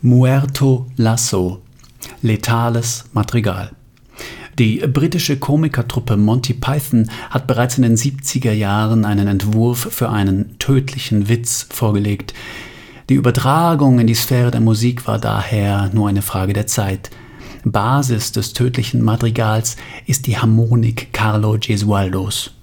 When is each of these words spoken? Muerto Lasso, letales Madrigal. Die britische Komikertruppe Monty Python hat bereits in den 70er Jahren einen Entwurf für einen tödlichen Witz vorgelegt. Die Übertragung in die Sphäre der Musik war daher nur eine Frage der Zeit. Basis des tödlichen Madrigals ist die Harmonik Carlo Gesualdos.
Muerto 0.00 0.86
Lasso, 0.96 1.60
letales 2.22 3.06
Madrigal. 3.12 3.72
Die 4.56 4.78
britische 4.78 5.38
Komikertruppe 5.38 6.16
Monty 6.16 6.54
Python 6.54 7.10
hat 7.30 7.48
bereits 7.48 7.78
in 7.78 7.82
den 7.82 7.96
70er 7.96 8.52
Jahren 8.52 9.04
einen 9.04 9.26
Entwurf 9.26 9.88
für 9.90 10.10
einen 10.10 10.56
tödlichen 10.60 11.28
Witz 11.28 11.66
vorgelegt. 11.70 12.32
Die 13.08 13.14
Übertragung 13.14 13.98
in 13.98 14.06
die 14.06 14.14
Sphäre 14.14 14.52
der 14.52 14.60
Musik 14.60 15.08
war 15.08 15.18
daher 15.18 15.90
nur 15.92 16.08
eine 16.08 16.22
Frage 16.22 16.52
der 16.52 16.68
Zeit. 16.68 17.10
Basis 17.64 18.30
des 18.30 18.52
tödlichen 18.52 19.02
Madrigals 19.02 19.76
ist 20.06 20.28
die 20.28 20.38
Harmonik 20.38 21.12
Carlo 21.12 21.56
Gesualdos. 21.58 22.57